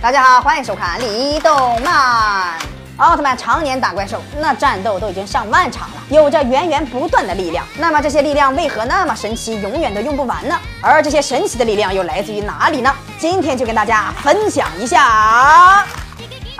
[0.00, 2.56] 大家好，欢迎收看《李动漫》。
[2.98, 7.66] 奥特曼常年打怪兽，那战斗都已经上万场了，有着源源不断的力量。
[7.76, 10.56] 那么这些力量为何那么神奇，永远都用不完呢？
[10.80, 12.94] 而这些神奇的力量又来自于哪里呢？
[13.18, 15.84] 今天就跟大家分享一下。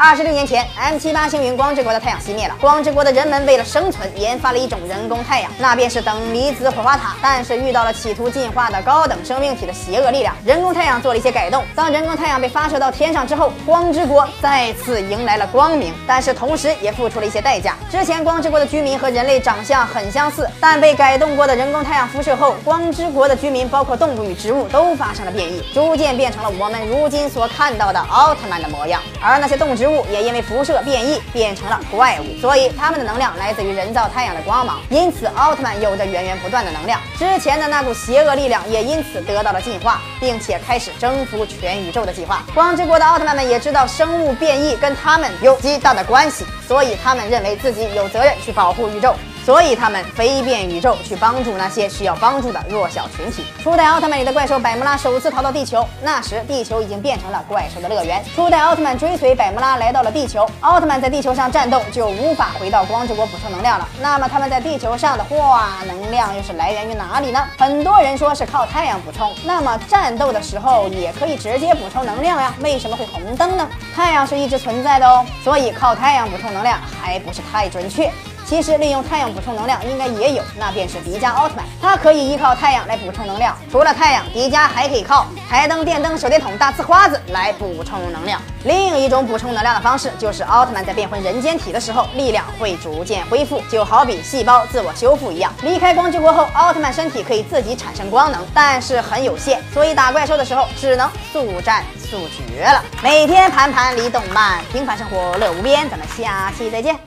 [0.01, 2.55] 二十六年前，M 七八星云光之国的太阳熄灭了。
[2.61, 7.17] 光之国的人们为了生存，研发了一种人工太阳，那便是等离子火花塔。
[7.21, 11.65] 但是遇到了企图进化的高等生命体的邪恶力量，人工太阳做了一些改动。
[11.75, 17.75] 当人工太阳被发射到天上之后，光之国再次迎来了光明，但是同时也付出了一些代价。
[17.91, 29.03] 之前光之国的居民和人类长相很相似，但被改动过的人工太阳辐射后，光之国的居民包括动物与植物都发生了变异，逐渐变成了我们如今所看到的奥特曼的模样。
[29.21, 30.05] 而那些动植物物。
[30.11, 37.01] 也因为辐射变异变成了怪物，所以他们的能量来自于人造太阳的光芒，因此奥特曼有着源源不断的能量。
[37.19, 42.43] 之前的那股邪恶力量也因此得到了进化，并且开始征服全宇宙的计划。
[42.55, 49.15] 光之国的奥特曼们也知道生物变异跟他们有极大的关系，所以他们认为自己有责任去保护宇宙。
[49.49, 53.43] 所以他们飞遍宇宙去帮助那些需要帮助的弱小群体。
[53.63, 58.23] 初代奥特曼里的怪兽百慕拉首次逃到地球，那时地球已经变成了怪兽的乐园。
[58.37, 63.89] 初代奥特曼追随百慕拉来到了地球，奥特曼在地球上战斗就无法回到光之国补充能量了。
[64.03, 67.43] 那么他们在地球上的化能量又是来源于哪里呢？
[67.57, 72.53] 很多人说是靠太阳补充，那么战斗的时候也可以直接补充能量呀？
[72.61, 73.67] 为什么会红灯呢？
[73.97, 78.13] 太阳是一直存在的哦，所以靠太阳补充能量还不是太准确。
[78.49, 83.55] 其实利用太阳补充能量应该也有，那便是迪迦奥特曼，他可以依靠太阳来补充能量。
[83.71, 88.41] 除了太阳，迪迦还可以靠台灯、电灯、手电筒、大呲花子来补充能量。
[88.65, 95.53] 另一种补充能量的方式，就是奥特曼在变回人间体的时候，力量会逐渐恢复，就好比细胞自我修复一样。
[95.63, 102.83] 离开光之国后，奥特曼身体可以自己产生光能，但是很有限，所以打怪兽的时候只能速战速决了。
[103.03, 106.99] 每天盘盘离动漫，平凡生活乐无边，咱们下期再见。